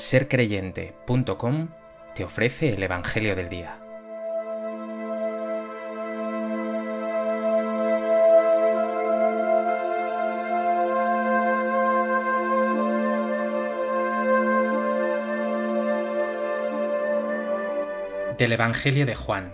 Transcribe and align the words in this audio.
sercreyente.com 0.00 1.68
te 2.14 2.24
ofrece 2.24 2.70
el 2.70 2.82
Evangelio 2.82 3.36
del 3.36 3.48
Día. 3.50 3.78
Del 18.38 18.52
Evangelio 18.52 19.04
de 19.04 19.14
Juan. 19.14 19.52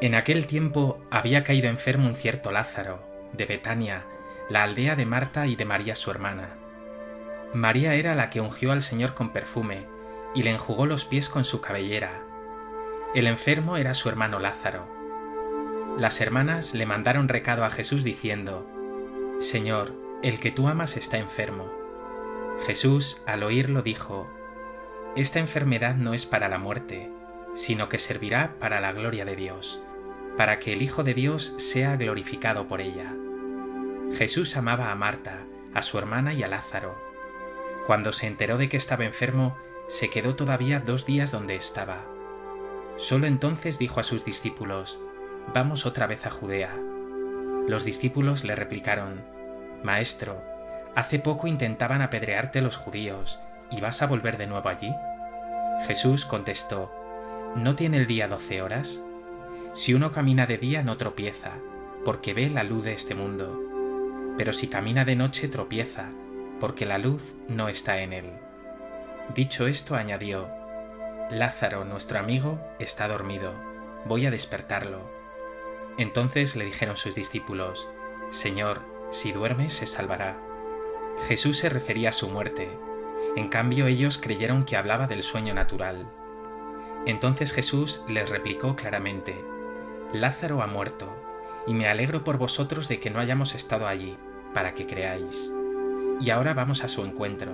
En 0.00 0.14
aquel 0.14 0.46
tiempo 0.46 1.02
había 1.10 1.42
caído 1.42 1.68
enfermo 1.68 2.06
un 2.06 2.14
cierto 2.14 2.52
Lázaro, 2.52 3.02
de 3.32 3.44
Betania, 3.44 4.06
la 4.48 4.62
aldea 4.62 4.94
de 4.94 5.04
Marta 5.04 5.48
y 5.48 5.56
de 5.56 5.64
María 5.64 5.96
su 5.96 6.12
hermana. 6.12 6.59
María 7.52 7.94
era 7.94 8.14
la 8.14 8.30
que 8.30 8.40
ungió 8.40 8.70
al 8.70 8.80
Señor 8.80 9.14
con 9.14 9.30
perfume 9.30 9.86
y 10.34 10.44
le 10.44 10.50
enjugó 10.50 10.86
los 10.86 11.04
pies 11.04 11.28
con 11.28 11.44
su 11.44 11.60
cabellera. 11.60 12.22
El 13.12 13.26
enfermo 13.26 13.76
era 13.76 13.94
su 13.94 14.08
hermano 14.08 14.38
Lázaro. 14.38 14.86
Las 15.98 16.20
hermanas 16.20 16.74
le 16.74 16.86
mandaron 16.86 17.26
recado 17.26 17.64
a 17.64 17.70
Jesús 17.70 18.04
diciendo, 18.04 18.70
Señor, 19.40 19.94
el 20.22 20.38
que 20.38 20.52
tú 20.52 20.68
amas 20.68 20.96
está 20.96 21.18
enfermo. 21.18 21.68
Jesús, 22.66 23.20
al 23.26 23.42
oírlo, 23.42 23.82
dijo, 23.82 24.30
Esta 25.16 25.40
enfermedad 25.40 25.96
no 25.96 26.14
es 26.14 26.26
para 26.26 26.48
la 26.48 26.58
muerte, 26.58 27.10
sino 27.54 27.88
que 27.88 27.98
servirá 27.98 28.54
para 28.60 28.80
la 28.80 28.92
gloria 28.92 29.24
de 29.24 29.34
Dios, 29.34 29.82
para 30.36 30.60
que 30.60 30.72
el 30.72 30.82
Hijo 30.82 31.02
de 31.02 31.14
Dios 31.14 31.54
sea 31.56 31.96
glorificado 31.96 32.68
por 32.68 32.80
ella. 32.80 33.12
Jesús 34.16 34.56
amaba 34.56 34.92
a 34.92 34.94
Marta, 34.94 35.46
a 35.74 35.82
su 35.82 35.98
hermana 35.98 36.32
y 36.32 36.44
a 36.44 36.48
Lázaro. 36.48 37.09
Cuando 37.86 38.12
se 38.12 38.26
enteró 38.26 38.58
de 38.58 38.68
que 38.68 38.76
estaba 38.76 39.04
enfermo, 39.04 39.56
se 39.88 40.10
quedó 40.10 40.36
todavía 40.36 40.80
dos 40.80 41.06
días 41.06 41.32
donde 41.32 41.56
estaba. 41.56 42.04
Solo 42.96 43.26
entonces 43.26 43.78
dijo 43.78 44.00
a 44.00 44.04
sus 44.04 44.24
discípulos, 44.24 44.98
Vamos 45.52 45.86
otra 45.86 46.06
vez 46.06 46.26
a 46.26 46.30
Judea. 46.30 46.76
Los 47.66 47.84
discípulos 47.84 48.44
le 48.44 48.54
replicaron, 48.54 49.24
Maestro, 49.82 50.40
hace 50.94 51.18
poco 51.18 51.46
intentaban 51.46 52.02
apedrearte 52.02 52.60
los 52.60 52.76
judíos, 52.76 53.40
¿y 53.70 53.80
vas 53.80 54.02
a 54.02 54.06
volver 54.06 54.38
de 54.38 54.46
nuevo 54.46 54.68
allí? 54.68 54.92
Jesús 55.86 56.24
contestó, 56.24 56.92
¿no 57.56 57.74
tiene 57.74 57.96
el 57.96 58.06
día 58.06 58.28
doce 58.28 58.62
horas? 58.62 59.02
Si 59.74 59.94
uno 59.94 60.12
camina 60.12 60.46
de 60.46 60.58
día 60.58 60.82
no 60.82 60.96
tropieza, 60.96 61.52
porque 62.04 62.34
ve 62.34 62.50
la 62.50 62.62
luz 62.62 62.84
de 62.84 62.92
este 62.92 63.14
mundo, 63.14 63.60
pero 64.36 64.52
si 64.52 64.68
camina 64.68 65.04
de 65.04 65.16
noche 65.16 65.48
tropieza, 65.48 66.10
porque 66.60 66.86
la 66.86 66.98
luz 66.98 67.34
no 67.48 67.68
está 67.68 68.00
en 68.02 68.12
él. 68.12 68.30
Dicho 69.34 69.66
esto, 69.66 69.96
añadió, 69.96 70.48
Lázaro, 71.30 71.84
nuestro 71.84 72.18
amigo, 72.18 72.60
está 72.78 73.08
dormido, 73.08 73.54
voy 74.04 74.26
a 74.26 74.30
despertarlo. 74.30 75.10
Entonces 75.96 76.56
le 76.56 76.64
dijeron 76.64 76.96
sus 76.96 77.14
discípulos, 77.14 77.88
Señor, 78.30 78.82
si 79.10 79.32
duerme 79.32 79.70
se 79.70 79.86
salvará. 79.86 80.38
Jesús 81.28 81.58
se 81.58 81.68
refería 81.68 82.10
a 82.10 82.12
su 82.12 82.28
muerte, 82.28 82.68
en 83.36 83.48
cambio 83.48 83.86
ellos 83.86 84.18
creyeron 84.18 84.64
que 84.64 84.76
hablaba 84.76 85.06
del 85.06 85.22
sueño 85.22 85.54
natural. 85.54 86.06
Entonces 87.06 87.52
Jesús 87.52 88.02
les 88.08 88.28
replicó 88.28 88.76
claramente, 88.76 89.34
Lázaro 90.12 90.62
ha 90.62 90.66
muerto, 90.66 91.08
y 91.66 91.74
me 91.74 91.88
alegro 91.88 92.24
por 92.24 92.38
vosotros 92.38 92.88
de 92.88 93.00
que 93.00 93.10
no 93.10 93.20
hayamos 93.20 93.54
estado 93.54 93.86
allí, 93.86 94.16
para 94.52 94.74
que 94.74 94.86
creáis 94.86 95.52
y 96.20 96.30
ahora 96.30 96.54
vamos 96.54 96.84
a 96.84 96.88
su 96.88 97.04
encuentro. 97.04 97.52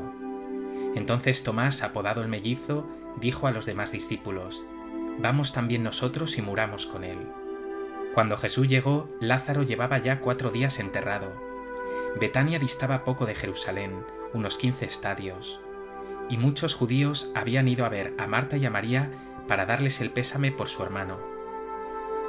Entonces 0.94 1.42
Tomás, 1.42 1.82
apodado 1.82 2.22
el 2.22 2.28
mellizo, 2.28 2.86
dijo 3.20 3.46
a 3.46 3.50
los 3.50 3.66
demás 3.66 3.92
discípulos, 3.92 4.64
Vamos 5.18 5.52
también 5.52 5.82
nosotros 5.82 6.36
y 6.36 6.42
muramos 6.42 6.86
con 6.86 7.04
él. 7.04 7.18
Cuando 8.14 8.36
Jesús 8.36 8.68
llegó, 8.68 9.08
Lázaro 9.20 9.62
llevaba 9.62 9.98
ya 9.98 10.20
cuatro 10.20 10.50
días 10.50 10.78
enterrado. 10.78 11.32
Betania 12.20 12.58
distaba 12.58 13.04
poco 13.04 13.26
de 13.26 13.34
Jerusalén, 13.34 14.04
unos 14.32 14.58
quince 14.58 14.84
estadios, 14.84 15.60
y 16.28 16.36
muchos 16.36 16.74
judíos 16.74 17.30
habían 17.34 17.68
ido 17.68 17.84
a 17.84 17.90
ver 17.90 18.14
a 18.18 18.26
Marta 18.26 18.56
y 18.56 18.66
a 18.66 18.70
María 18.70 19.10
para 19.46 19.66
darles 19.66 20.00
el 20.00 20.10
pésame 20.10 20.50
por 20.50 20.68
su 20.68 20.82
hermano. 20.82 21.18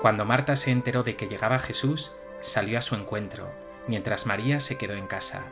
Cuando 0.02 0.26
Marta 0.26 0.56
se 0.56 0.72
enteró 0.72 1.04
de 1.04 1.16
que 1.16 1.28
llegaba 1.28 1.58
Jesús, 1.60 2.14
salió 2.42 2.78
a 2.78 2.82
su 2.82 2.96
encuentro, 2.96 3.50
mientras 3.88 4.26
María 4.26 4.60
se 4.60 4.78
quedó 4.78 4.94
en 4.94 5.08
casa. 5.08 5.46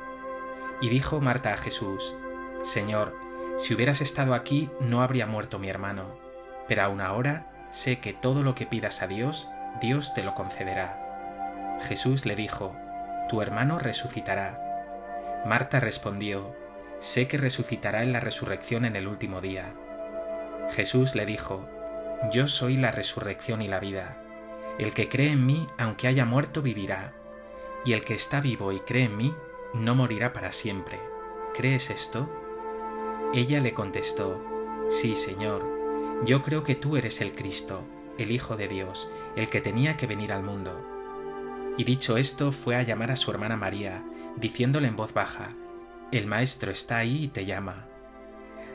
Y 0.81 0.89
dijo 0.89 1.21
Marta 1.21 1.53
a 1.53 1.57
Jesús, 1.57 2.15
Señor, 2.63 3.15
si 3.57 3.73
hubieras 3.73 4.01
estado 4.01 4.33
aquí 4.33 4.69
no 4.79 5.01
habría 5.01 5.25
muerto 5.25 5.59
mi 5.59 5.69
hermano, 5.69 6.17
pero 6.67 6.83
aún 6.83 6.99
ahora 7.01 7.47
sé 7.71 7.99
que 7.99 8.13
todo 8.13 8.43
lo 8.43 8.55
que 8.55 8.65
pidas 8.65 9.01
a 9.01 9.07
Dios, 9.07 9.47
Dios 9.81 10.13
te 10.13 10.23
lo 10.23 10.33
concederá. 10.33 11.79
Jesús 11.87 12.25
le 12.25 12.35
dijo, 12.35 12.75
Tu 13.29 13.41
hermano 13.41 13.79
resucitará. 13.79 15.43
Marta 15.45 15.79
respondió, 15.79 16.55
Sé 16.99 17.27
que 17.27 17.37
resucitará 17.37 18.03
en 18.03 18.13
la 18.13 18.19
resurrección 18.19 18.85
en 18.85 18.95
el 18.95 19.07
último 19.07 19.41
día. 19.41 19.73
Jesús 20.71 21.15
le 21.15 21.25
dijo, 21.25 21.67
Yo 22.31 22.47
soy 22.47 22.77
la 22.77 22.91
resurrección 22.91 23.61
y 23.61 23.67
la 23.67 23.79
vida. 23.79 24.17
El 24.79 24.93
que 24.93 25.07
cree 25.07 25.31
en 25.31 25.45
mí, 25.45 25.67
aunque 25.77 26.07
haya 26.07 26.25
muerto, 26.25 26.61
vivirá. 26.61 27.13
Y 27.85 27.93
el 27.93 28.03
que 28.03 28.15
está 28.15 28.41
vivo 28.41 28.71
y 28.71 28.79
cree 28.79 29.03
en 29.03 29.15
mí, 29.17 29.33
no 29.75 29.95
morirá 29.95 30.33
para 30.33 30.51
siempre. 30.51 30.99
¿Crees 31.53 31.89
esto? 31.89 32.29
Ella 33.33 33.59
le 33.59 33.73
contestó, 33.73 34.41
Sí, 34.87 35.15
Señor, 35.15 35.65
yo 36.25 36.43
creo 36.43 36.63
que 36.63 36.75
tú 36.75 36.95
eres 36.95 37.21
el 37.21 37.33
Cristo, 37.33 37.81
el 38.17 38.31
Hijo 38.31 38.55
de 38.55 38.67
Dios, 38.67 39.09
el 39.35 39.49
que 39.49 39.61
tenía 39.61 39.97
que 39.97 40.07
venir 40.07 40.31
al 40.31 40.43
mundo. 40.43 40.79
Y 41.77 41.83
dicho 41.83 42.17
esto, 42.17 42.51
fue 42.51 42.75
a 42.75 42.83
llamar 42.83 43.11
a 43.11 43.15
su 43.15 43.31
hermana 43.31 43.57
María, 43.57 44.03
diciéndole 44.37 44.87
en 44.87 44.95
voz 44.95 45.13
baja, 45.13 45.49
El 46.11 46.27
Maestro 46.27 46.71
está 46.71 46.97
ahí 46.97 47.25
y 47.25 47.27
te 47.27 47.45
llama. 47.45 47.87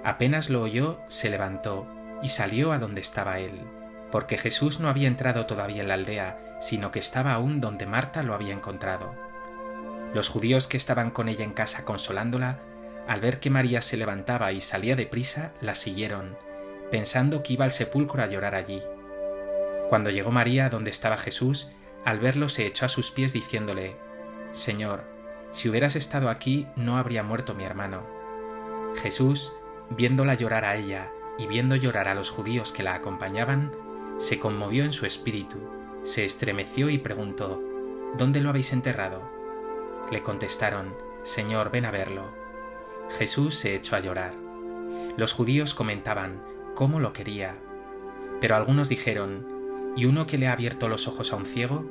Apenas 0.05 0.51
lo 0.51 0.63
oyó, 0.63 0.99
se 1.09 1.31
levantó 1.31 1.87
y 2.23 2.29
salió 2.29 2.73
a 2.73 2.79
donde 2.79 3.01
estaba 3.01 3.39
él, 3.39 3.61
porque 4.11 4.37
Jesús 4.37 4.81
no 4.81 4.89
había 4.89 5.09
entrado 5.09 5.47
todavía 5.47 5.83
en 5.83 5.89
la 5.89 5.95
aldea, 5.95 6.59
sino 6.61 6.91
que 6.91 6.99
estaba 6.99 7.33
aún 7.33 7.61
donde 7.61 7.87
Marta 7.87 8.23
lo 8.23 8.35
había 8.35 8.53
encontrado. 8.53 9.30
Los 10.15 10.29
judíos 10.29 10.67
que 10.67 10.77
estaban 10.77 11.11
con 11.11 11.29
ella 11.29 11.45
en 11.45 11.53
casa 11.53 11.85
consolándola, 11.85 12.59
al 13.07 13.21
ver 13.21 13.41
que 13.41 13.51
María 13.51 13.81
se 13.81 13.97
levantaba 13.97 14.53
y 14.53 14.61
salía 14.61 14.97
de 14.97 15.07
prisa, 15.07 15.53
la 15.61 15.75
siguieron, 15.75 16.37
pensando 16.91 17.43
que 17.43 17.55
iba 17.55 17.65
al 17.65 17.73
sepulcro 17.73 18.23
a 18.23 18.27
llorar 18.27 18.55
allí. 18.55 18.83
Cuando 19.89 20.11
llegó 20.11 20.31
María 20.31 20.69
donde 20.69 20.91
estaba 20.91 21.17
Jesús, 21.17 21.71
al 22.05 22.19
verlo 22.19 22.49
se 22.49 22.67
echó 22.67 22.87
a 22.87 22.89
sus 22.89 23.11
pies 23.11 23.33
diciéndole, 23.33 23.97
Señor, 24.53 25.05
si 25.53 25.69
hubieras 25.69 25.97
estado 25.97 26.29
aquí 26.29 26.67
no 26.77 26.97
habría 26.97 27.23
muerto 27.23 27.55
mi 27.55 27.65
hermano. 27.65 28.07
Jesús, 29.03 29.53
viéndola 29.91 30.35
llorar 30.35 30.65
a 30.65 30.77
ella 30.77 31.11
y 31.39 31.47
viendo 31.47 31.77
llorar 31.77 32.09
a 32.09 32.15
los 32.15 32.31
judíos 32.31 32.73
que 32.73 32.83
la 32.83 32.95
acompañaban, 32.95 33.73
se 34.19 34.39
conmovió 34.39 34.85
en 34.85 34.93
su 34.93 35.07
espíritu, 35.07 35.59
se 36.03 36.25
estremeció 36.25 36.91
y 36.91 36.99
preguntó, 36.99 37.61
¿Dónde 38.17 38.41
lo 38.41 38.51
habéis 38.51 38.73
enterrado? 38.73 39.40
Le 40.11 40.23
contestaron, 40.23 40.95
Señor, 41.23 41.71
ven 41.71 41.85
a 41.85 41.91
verlo. 41.91 42.25
Jesús 43.19 43.55
se 43.55 43.75
echó 43.75 43.97
a 43.97 44.01
llorar. 44.01 44.35
Los 45.17 45.33
judíos 45.33 45.75
comentaban 45.75 46.43
cómo 46.75 47.01
lo 47.01 47.13
quería. 47.13 47.57
Pero 48.41 48.57
algunos 48.57 48.89
dijeron, 48.89 49.93
¿y 49.97 50.07
uno 50.07 50.27
que 50.27 50.39
le 50.39 50.49
ha 50.49 50.53
abierto 50.53 50.89
los 50.89 51.09
ojos 51.09 51.33
a 51.33 51.37
un 51.37 51.47
ciego, 51.47 51.85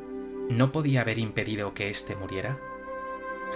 no 0.50 0.72
podía 0.72 1.02
haber 1.02 1.20
impedido 1.20 1.74
que 1.74 1.90
éste 1.90 2.16
muriera? 2.16 2.58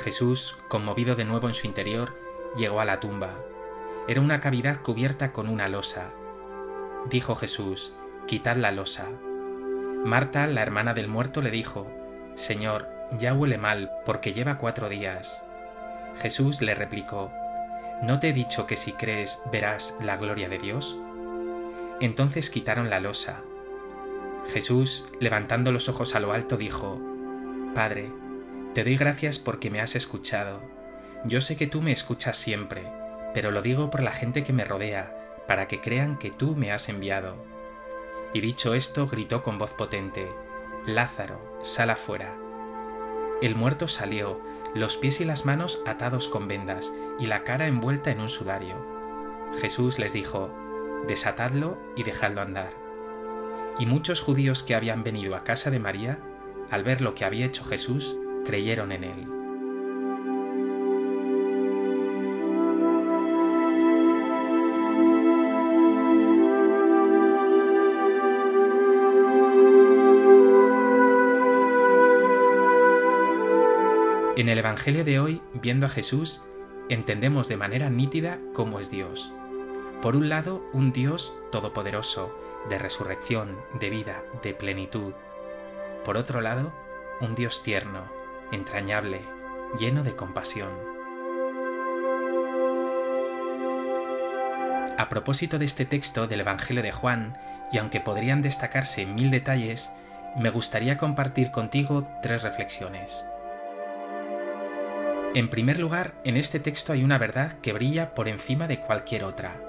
Jesús, 0.04 0.58
conmovido 0.68 1.16
de 1.16 1.26
nuevo 1.26 1.48
en 1.48 1.54
su 1.54 1.68
interior, 1.68 2.16
llegó 2.56 2.80
a 2.80 2.86
la 2.86 3.00
tumba. 3.00 3.40
Era 4.08 4.22
una 4.22 4.40
cavidad 4.40 4.82
cubierta 4.82 5.32
con 5.32 5.48
una 5.50 5.68
losa. 5.70 6.14
Dijo 7.10 7.36
Jesús, 7.36 7.94
Quitad 8.28 8.58
la 8.58 8.72
losa. 8.72 9.10
Marta, 10.06 10.48
la 10.48 10.62
hermana 10.62 10.94
del 10.94 11.08
muerto, 11.08 11.42
le 11.42 11.52
dijo, 11.52 11.88
Señor, 12.36 12.88
ya 13.18 13.34
huele 13.34 13.58
mal 13.58 13.92
porque 14.06 14.34
lleva 14.34 14.58
cuatro 14.58 14.90
días. 14.90 15.44
Jesús 16.22 16.62
le 16.62 16.76
replicó, 16.76 17.32
¿no 18.02 18.20
te 18.20 18.30
he 18.30 18.34
dicho 18.34 18.68
que 18.68 18.76
si 18.76 18.94
crees 18.94 19.42
verás 19.52 19.96
la 20.02 20.18
gloria 20.18 20.50
de 20.50 20.60
Dios? 20.60 20.98
Entonces 22.00 22.50
quitaron 22.50 22.90
la 22.90 23.00
losa. 23.00 23.42
Jesús, 24.52 25.08
levantando 25.20 25.72
los 25.72 25.90
ojos 25.90 26.16
a 26.16 26.20
lo 26.20 26.34
alto, 26.34 26.58
dijo, 26.58 27.00
Padre, 27.74 28.12
te 28.74 28.84
doy 28.84 28.98
gracias 28.98 29.40
porque 29.40 29.70
me 29.70 29.80
has 29.80 29.96
escuchado. 29.96 30.62
Yo 31.26 31.42
sé 31.42 31.56
que 31.56 31.68
tú 31.68 31.82
me 31.82 31.92
escuchas 31.92 32.38
siempre, 32.38 32.84
pero 33.34 33.52
lo 33.52 33.62
digo 33.62 33.90
por 33.90 34.02
la 34.02 34.12
gente 34.12 34.44
que 34.44 34.54
me 34.54 34.66
rodea, 34.66 35.16
para 35.48 35.68
que 35.68 35.80
crean 35.80 36.18
que 36.18 36.32
tú 36.32 36.56
me 36.56 36.72
has 36.72 36.90
enviado. 36.90 37.36
Y 38.34 38.42
dicho 38.42 38.74
esto, 38.74 39.08
gritó 39.08 39.44
con 39.44 39.58
voz 39.58 39.72
potente, 39.72 40.28
Lázaro, 40.86 41.62
sal 41.64 41.92
afuera. 41.92 42.36
El 43.44 43.56
muerto 43.56 43.90
salió, 43.90 44.40
los 44.74 44.96
pies 44.96 45.20
y 45.20 45.26
las 45.26 45.46
manos 45.46 45.82
atados 45.86 46.30
con 46.30 46.48
vendas 46.48 46.94
y 47.20 47.26
la 47.26 47.44
cara 47.44 47.68
envuelta 47.68 48.10
en 48.10 48.22
un 48.22 48.30
sudario. 48.30 48.78
Jesús 49.60 50.00
les 50.00 50.14
dijo, 50.14 50.50
Desatadlo 51.10 51.78
y 51.98 52.04
dejadlo 52.04 52.40
andar. 52.40 52.72
Y 53.80 53.86
muchos 53.86 54.22
judíos 54.22 54.64
que 54.64 54.76
habían 54.76 55.04
venido 55.04 55.36
a 55.36 55.44
casa 55.44 55.72
de 55.72 55.80
María, 55.80 56.20
al 56.72 56.86
ver 56.86 57.02
lo 57.02 57.16
que 57.16 57.26
había 57.26 57.46
hecho 57.46 57.66
Jesús, 57.66 58.18
creyeron 58.46 58.94
en 58.94 59.04
él. 59.04 59.33
En 74.44 74.50
el 74.50 74.58
Evangelio 74.58 75.06
de 75.06 75.22
hoy, 75.22 75.42
viendo 75.54 75.86
a 75.86 75.90
Jesús, 75.90 76.44
entendemos 76.90 77.48
de 77.48 77.56
manera 77.56 77.90
nítida 77.90 78.40
cómo 78.54 78.82
es 78.82 78.92
Dios. 78.92 79.32
Por 80.02 80.18
un 80.18 80.28
lado, 80.28 80.70
un 80.74 80.92
Dios 80.92 81.34
todopoderoso, 81.50 82.38
de 82.68 82.78
resurrección, 82.78 83.58
de 83.80 83.90
vida, 83.90 84.22
de 84.44 84.54
plenitud. 84.54 85.14
Por 86.04 86.18
otro 86.18 86.42
lado, 86.42 86.74
un 87.22 87.36
Dios 87.36 87.64
tierno, 87.64 88.04
entrañable, 88.52 89.22
lleno 89.80 90.04
de 90.04 90.14
compasión. 90.14 90.72
A 94.98 95.08
propósito 95.08 95.58
de 95.58 95.64
este 95.64 95.86
texto 95.86 96.28
del 96.28 96.42
Evangelio 96.42 96.84
de 96.84 96.92
Juan, 96.92 97.38
y 97.72 97.78
aunque 97.78 98.02
podrían 98.02 98.42
destacarse 98.42 99.06
mil 99.06 99.32
detalles, 99.32 99.90
me 100.36 100.50
gustaría 100.50 100.98
compartir 100.98 101.50
contigo 101.52 102.06
tres 102.22 102.44
reflexiones. 102.44 103.26
En 105.36 105.50
primer 105.50 105.80
lugar, 105.80 106.14
en 106.26 106.38
este 106.38 106.60
texto 106.60 106.94
hay 106.94 107.04
una 107.04 107.18
verdad 107.18 107.60
que 107.62 107.74
brilla 107.74 108.14
por 108.14 108.28
encima 108.28 108.68
de 108.68 108.80
cualquier 108.80 109.24
otra. 109.24 109.60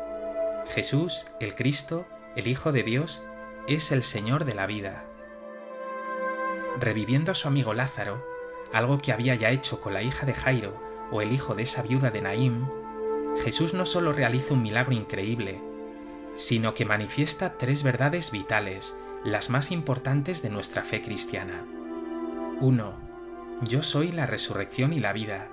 Jesús, 0.68 1.26
el 1.40 1.54
Cristo, 1.54 2.06
el 2.36 2.48
Hijo 2.48 2.70
de 2.70 2.82
Dios, 2.82 3.22
es 3.66 3.90
el 3.90 4.02
Señor 4.02 4.44
de 4.44 4.54
la 4.54 4.66
vida. 4.66 5.06
Reviviendo 6.78 7.32
a 7.32 7.34
su 7.34 7.48
amigo 7.48 7.72
Lázaro, 7.72 8.22
algo 8.74 8.98
que 8.98 9.12
había 9.12 9.36
ya 9.36 9.50
hecho 9.50 9.80
con 9.80 9.94
la 9.94 10.02
hija 10.02 10.26
de 10.26 10.34
Jairo 10.34 10.78
o 11.10 11.22
el 11.22 11.32
hijo 11.32 11.54
de 11.54 11.62
esa 11.62 11.80
viuda 11.80 12.10
de 12.10 12.20
Naím, 12.20 12.66
Jesús 13.42 13.72
no 13.72 13.86
solo 13.86 14.12
realiza 14.12 14.52
un 14.52 14.62
milagro 14.62 14.92
increíble, 14.92 15.62
sino 16.34 16.74
que 16.74 16.84
manifiesta 16.84 17.56
tres 17.56 17.82
verdades 17.82 18.32
vitales, 18.32 18.94
las 19.24 19.48
más 19.48 19.70
importantes 19.70 20.42
de 20.42 20.50
nuestra 20.50 20.84
fe 20.84 21.00
cristiana. 21.00 21.64
1. 22.60 22.94
Yo 23.62 23.80
soy 23.80 24.12
la 24.12 24.26
resurrección 24.26 24.92
y 24.92 25.00
la 25.00 25.14
vida. 25.14 25.48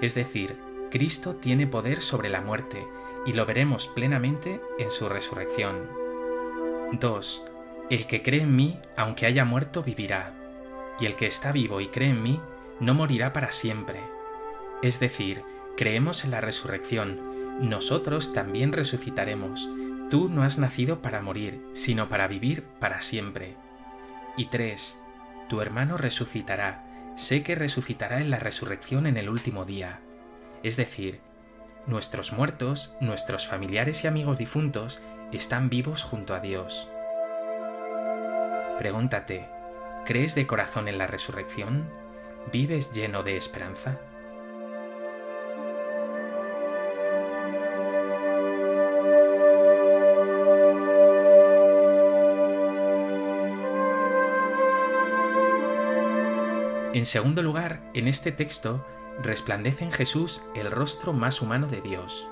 Es 0.00 0.14
decir, 0.14 0.56
Cristo 0.90 1.36
tiene 1.36 1.66
poder 1.66 2.00
sobre 2.00 2.28
la 2.28 2.40
muerte 2.40 2.86
y 3.24 3.32
lo 3.32 3.46
veremos 3.46 3.88
plenamente 3.88 4.60
en 4.78 4.90
su 4.90 5.08
resurrección. 5.08 5.88
2. 6.92 7.44
El 7.90 8.06
que 8.06 8.22
cree 8.22 8.42
en 8.42 8.54
mí, 8.54 8.78
aunque 8.96 9.26
haya 9.26 9.44
muerto, 9.44 9.82
vivirá. 9.82 10.34
Y 11.00 11.06
el 11.06 11.16
que 11.16 11.26
está 11.26 11.52
vivo 11.52 11.80
y 11.80 11.88
cree 11.88 12.10
en 12.10 12.22
mí, 12.22 12.40
no 12.80 12.94
morirá 12.94 13.32
para 13.32 13.50
siempre. 13.50 14.00
Es 14.82 15.00
decir, 15.00 15.42
creemos 15.76 16.24
en 16.24 16.30
la 16.30 16.40
resurrección, 16.40 17.36
nosotros 17.60 18.32
también 18.32 18.72
resucitaremos. 18.72 19.68
Tú 20.10 20.28
no 20.28 20.42
has 20.42 20.58
nacido 20.58 21.00
para 21.00 21.22
morir, 21.22 21.60
sino 21.72 22.08
para 22.08 22.28
vivir 22.28 22.62
para 22.80 23.00
siempre. 23.00 23.56
Y 24.36 24.46
3. 24.46 24.98
Tu 25.48 25.60
hermano 25.60 25.96
resucitará 25.96 26.85
sé 27.16 27.42
que 27.42 27.54
resucitará 27.54 28.20
en 28.20 28.30
la 28.30 28.38
resurrección 28.38 29.06
en 29.06 29.16
el 29.16 29.28
último 29.28 29.64
día. 29.64 30.00
Es 30.62 30.76
decir, 30.76 31.20
nuestros 31.86 32.32
muertos, 32.32 32.94
nuestros 33.00 33.46
familiares 33.46 34.04
y 34.04 34.06
amigos 34.06 34.38
difuntos 34.38 35.00
están 35.32 35.70
vivos 35.70 36.02
junto 36.02 36.34
a 36.34 36.40
Dios. 36.40 36.88
Pregúntate, 38.78 39.48
¿crees 40.04 40.34
de 40.34 40.46
corazón 40.46 40.88
en 40.88 40.98
la 40.98 41.06
resurrección? 41.06 41.88
¿Vives 42.52 42.92
lleno 42.92 43.22
de 43.22 43.36
esperanza? 43.36 43.98
En 56.96 57.04
segundo 57.04 57.42
lugar, 57.42 57.82
en 57.92 58.08
este 58.08 58.32
texto 58.32 58.82
resplandece 59.22 59.84
en 59.84 59.92
Jesús 59.92 60.40
el 60.54 60.70
rostro 60.70 61.12
más 61.12 61.42
humano 61.42 61.66
de 61.66 61.82
Dios. 61.82 62.26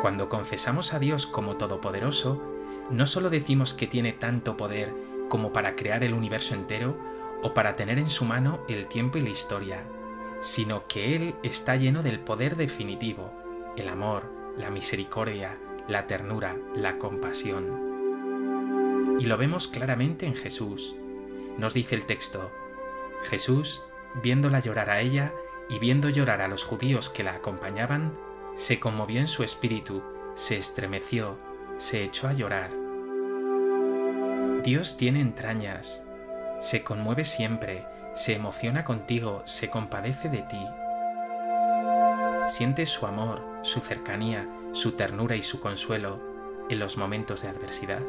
Cuando 0.00 0.28
confesamos 0.28 0.94
a 0.94 1.00
Dios 1.00 1.26
como 1.26 1.56
Todopoderoso, 1.56 2.40
no 2.92 3.08
solo 3.08 3.28
decimos 3.28 3.74
que 3.74 3.88
tiene 3.88 4.12
tanto 4.12 4.56
poder 4.56 4.94
como 5.28 5.52
para 5.52 5.74
crear 5.74 6.04
el 6.04 6.14
universo 6.14 6.54
entero 6.54 6.96
o 7.42 7.54
para 7.54 7.74
tener 7.74 7.98
en 7.98 8.08
su 8.08 8.24
mano 8.24 8.60
el 8.68 8.86
tiempo 8.86 9.18
y 9.18 9.22
la 9.22 9.30
historia, 9.30 9.82
sino 10.40 10.86
que 10.86 11.16
Él 11.16 11.34
está 11.42 11.74
lleno 11.74 12.04
del 12.04 12.20
poder 12.20 12.54
definitivo, 12.54 13.32
el 13.76 13.88
amor, 13.88 14.32
la 14.56 14.70
misericordia, 14.70 15.58
la 15.88 16.06
ternura, 16.06 16.56
la 16.72 16.98
compasión. 16.98 19.18
Y 19.18 19.26
lo 19.26 19.36
vemos 19.36 19.66
claramente 19.66 20.24
en 20.24 20.36
Jesús. 20.36 20.94
Nos 21.56 21.74
dice 21.74 21.96
el 21.96 22.04
texto, 22.04 22.52
Jesús, 23.24 23.82
viéndola 24.22 24.60
llorar 24.60 24.90
a 24.90 25.00
ella 25.00 25.32
y 25.68 25.78
viendo 25.78 26.08
llorar 26.08 26.40
a 26.40 26.48
los 26.48 26.64
judíos 26.64 27.10
que 27.10 27.24
la 27.24 27.34
acompañaban, 27.34 28.16
se 28.56 28.80
conmovió 28.80 29.20
en 29.20 29.28
su 29.28 29.44
espíritu, 29.44 30.02
se 30.34 30.58
estremeció, 30.58 31.38
se 31.76 32.04
echó 32.04 32.28
a 32.28 32.32
llorar. 32.32 32.70
Dios 34.62 34.96
tiene 34.96 35.20
entrañas, 35.20 36.02
se 36.60 36.82
conmueve 36.82 37.24
siempre, 37.24 37.86
se 38.14 38.34
emociona 38.34 38.84
contigo, 38.84 39.42
se 39.44 39.70
compadece 39.70 40.28
de 40.28 40.42
ti. 40.42 40.66
Siente 42.48 42.86
su 42.86 43.06
amor, 43.06 43.44
su 43.62 43.80
cercanía, 43.80 44.48
su 44.72 44.92
ternura 44.92 45.36
y 45.36 45.42
su 45.42 45.60
consuelo 45.60 46.20
en 46.68 46.78
los 46.78 46.96
momentos 46.96 47.42
de 47.42 47.48
adversidad. 47.48 48.02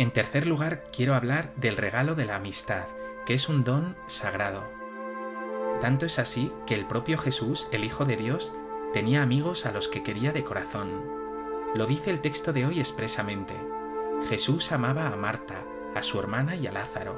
En 0.00 0.12
tercer 0.12 0.46
lugar, 0.46 0.84
quiero 0.96 1.14
hablar 1.14 1.52
del 1.56 1.76
regalo 1.76 2.14
de 2.14 2.24
la 2.24 2.36
amistad, 2.36 2.84
que 3.26 3.34
es 3.34 3.50
un 3.50 3.64
don 3.64 3.96
sagrado. 4.06 4.64
Tanto 5.82 6.06
es 6.06 6.18
así 6.18 6.50
que 6.66 6.74
el 6.74 6.86
propio 6.86 7.18
Jesús, 7.18 7.68
el 7.70 7.84
Hijo 7.84 8.06
de 8.06 8.16
Dios, 8.16 8.50
tenía 8.94 9.22
amigos 9.22 9.66
a 9.66 9.72
los 9.72 9.88
que 9.88 10.02
quería 10.02 10.32
de 10.32 10.42
corazón. 10.42 10.88
Lo 11.74 11.84
dice 11.84 12.08
el 12.08 12.22
texto 12.22 12.54
de 12.54 12.64
hoy 12.64 12.80
expresamente. 12.80 13.52
Jesús 14.26 14.72
amaba 14.72 15.08
a 15.08 15.16
Marta, 15.16 15.64
a 15.94 16.02
su 16.02 16.18
hermana 16.18 16.56
y 16.56 16.66
a 16.66 16.72
Lázaro. 16.72 17.14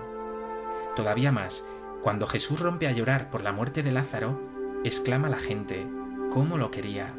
Todavía 0.96 1.30
más, 1.30 1.64
cuando 2.02 2.26
Jesús 2.26 2.58
rompe 2.58 2.88
a 2.88 2.92
llorar 2.92 3.30
por 3.30 3.44
la 3.44 3.52
muerte 3.52 3.84
de 3.84 3.92
Lázaro, 3.92 4.40
exclama 4.82 5.28
la 5.28 5.38
gente, 5.38 5.86
¿cómo 6.32 6.58
lo 6.58 6.72
quería? 6.72 7.14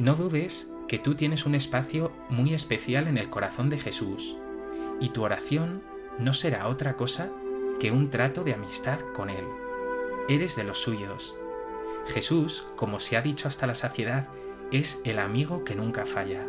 No 0.00 0.16
dudes 0.16 0.69
que 0.90 0.98
tú 0.98 1.14
tienes 1.14 1.46
un 1.46 1.54
espacio 1.54 2.10
muy 2.30 2.52
especial 2.52 3.06
en 3.06 3.16
el 3.16 3.30
corazón 3.30 3.70
de 3.70 3.78
Jesús 3.78 4.36
y 4.98 5.10
tu 5.10 5.22
oración 5.22 5.84
no 6.18 6.34
será 6.34 6.66
otra 6.66 6.96
cosa 6.96 7.30
que 7.78 7.92
un 7.92 8.10
trato 8.10 8.42
de 8.42 8.54
amistad 8.54 8.98
con 9.14 9.30
Él. 9.30 9.44
Eres 10.28 10.56
de 10.56 10.64
los 10.64 10.80
suyos. 10.80 11.36
Jesús, 12.08 12.66
como 12.74 12.98
se 12.98 13.16
ha 13.16 13.22
dicho 13.22 13.46
hasta 13.46 13.68
la 13.68 13.76
saciedad, 13.76 14.26
es 14.72 15.00
el 15.04 15.20
amigo 15.20 15.62
que 15.62 15.76
nunca 15.76 16.06
falla. 16.06 16.44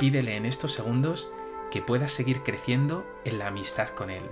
Pídele 0.00 0.34
en 0.34 0.44
estos 0.44 0.72
segundos 0.72 1.30
que 1.70 1.82
puedas 1.82 2.10
seguir 2.10 2.42
creciendo 2.42 3.06
en 3.24 3.38
la 3.38 3.46
amistad 3.46 3.90
con 3.90 4.10
Él 4.10 4.24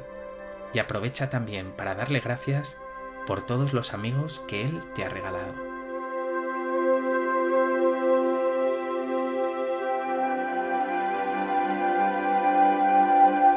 y 0.75 0.81
aprovecha 0.81 1.31
también 1.31 1.71
para 1.71 1.95
darle 1.95 2.19
gracias 2.19 2.77
por 3.29 3.47
todos 3.47 3.73
los 3.73 3.95
amigos 3.95 4.43
que 4.49 4.65
Él 4.65 4.81
te 4.97 5.05
ha 5.05 5.09
regalado. 5.09 5.70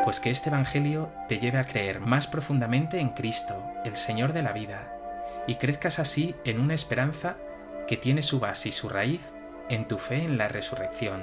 Pues 0.03 0.19
que 0.19 0.29
este 0.29 0.49
Evangelio 0.49 1.09
te 1.29 1.39
lleve 1.39 1.59
a 1.59 1.63
creer 1.63 1.99
más 1.99 2.27
profundamente 2.27 2.99
en 2.99 3.09
Cristo, 3.09 3.63
el 3.85 3.95
Señor 3.95 4.33
de 4.33 4.43
la 4.43 4.51
vida, 4.51 4.93
y 5.47 5.55
crezcas 5.55 5.99
así 5.99 6.35
en 6.43 6.59
una 6.59 6.73
esperanza 6.73 7.37
que 7.87 7.97
tiene 7.97 8.21
su 8.21 8.39
base 8.39 8.69
y 8.69 8.71
su 8.71 8.89
raíz 8.89 9.21
en 9.69 9.87
tu 9.87 9.97
fe 9.97 10.23
en 10.23 10.37
la 10.37 10.47
resurrección, 10.49 11.21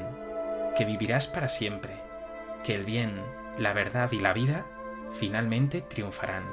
que 0.77 0.85
vivirás 0.85 1.27
para 1.27 1.49
siempre, 1.49 1.95
que 2.65 2.75
el 2.75 2.85
bien, 2.85 3.21
la 3.59 3.73
verdad 3.73 4.11
y 4.13 4.19
la 4.19 4.33
vida 4.33 4.67
finalmente 5.13 5.83
triunfarán. 5.83 6.45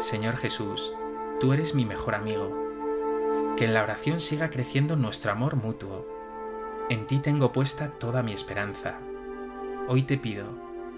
Señor 0.00 0.36
Jesús, 0.36 0.94
tú 1.40 1.52
eres 1.52 1.74
mi 1.74 1.84
mejor 1.84 2.14
amigo. 2.14 2.66
que 3.56 3.64
en 3.64 3.74
la 3.74 3.82
oración 3.82 4.20
siga 4.20 4.50
creciendo 4.50 4.94
nuestro 4.94 5.32
amor 5.32 5.56
mutuo. 5.56 6.17
En 6.90 7.06
ti 7.06 7.18
tengo 7.18 7.52
puesta 7.52 7.90
toda 7.98 8.22
mi 8.22 8.32
esperanza. 8.32 8.98
Hoy 9.88 10.02
te 10.02 10.16
pido, 10.16 10.46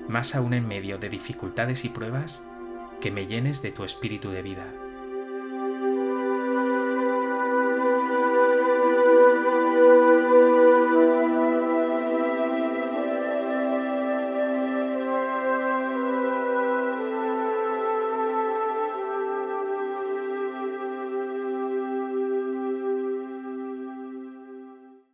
más 0.08 0.34
aún 0.36 0.54
en 0.54 0.68
medio 0.68 0.98
de 0.98 1.08
dificultades 1.08 1.84
y 1.84 1.88
pruebas, 1.88 2.42
que 3.00 3.10
me 3.10 3.26
llenes 3.26 3.60
de 3.60 3.72
tu 3.72 3.84
espíritu 3.84 4.30
de 4.30 4.42
vida 4.42 4.72